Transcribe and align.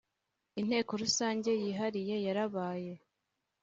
Inteko 0.61 0.91
Rusange 1.01 1.51
yihariye 1.63 2.15
yarabaye. 2.25 2.91